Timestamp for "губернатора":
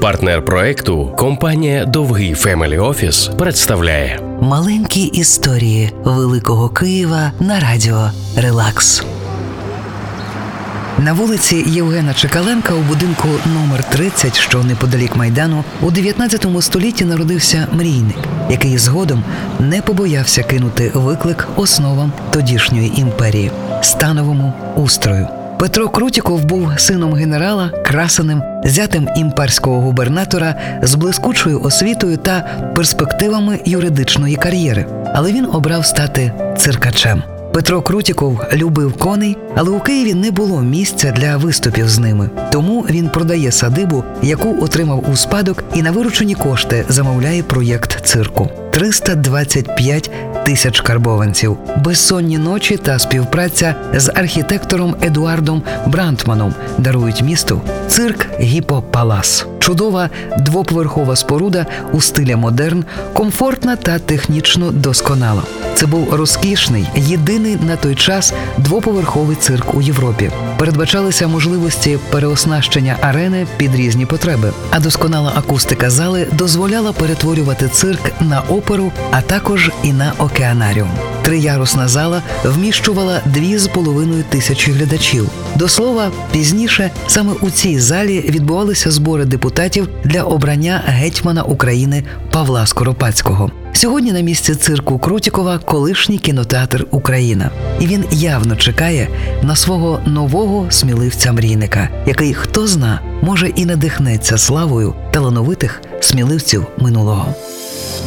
29.80-30.54